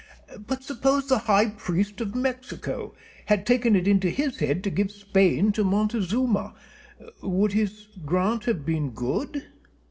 But 0.47 0.63
suppose 0.63 1.09
the 1.09 1.19
high 1.29 1.49
priest 1.51 2.01
of 2.01 2.15
Mexico 2.15 2.95
had 3.27 3.45
taken 3.45 3.75
it 3.75 3.87
into 3.87 4.09
his 4.09 4.39
head 4.39 4.63
to 4.63 4.71
give 4.71 4.89
Spain 4.91 5.51
to 5.51 5.63
Montezuma, 5.63 6.55
would 7.21 7.53
his 7.53 7.85
grant 8.03 8.45
have 8.45 8.65
been 8.65 8.93
good? 8.95 9.43